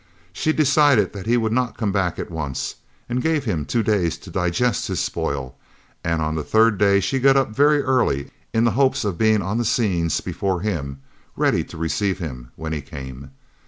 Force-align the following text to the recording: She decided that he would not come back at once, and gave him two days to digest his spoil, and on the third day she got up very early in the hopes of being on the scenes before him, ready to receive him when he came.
She 0.33 0.51
decided 0.51 1.13
that 1.13 1.27
he 1.27 1.37
would 1.37 1.51
not 1.51 1.77
come 1.77 1.91
back 1.91 2.17
at 2.17 2.31
once, 2.31 2.73
and 3.07 3.21
gave 3.21 3.45
him 3.45 3.65
two 3.65 3.83
days 3.83 4.17
to 4.17 4.31
digest 4.31 4.87
his 4.87 4.99
spoil, 4.99 5.55
and 6.03 6.23
on 6.23 6.33
the 6.33 6.41
third 6.43 6.79
day 6.79 6.99
she 6.99 7.19
got 7.19 7.37
up 7.37 7.51
very 7.55 7.83
early 7.83 8.31
in 8.51 8.63
the 8.63 8.71
hopes 8.71 9.05
of 9.05 9.19
being 9.19 9.43
on 9.43 9.59
the 9.59 9.63
scenes 9.63 10.19
before 10.19 10.61
him, 10.61 11.01
ready 11.35 11.63
to 11.65 11.77
receive 11.77 12.17
him 12.17 12.49
when 12.55 12.73
he 12.73 12.81
came. 12.81 13.29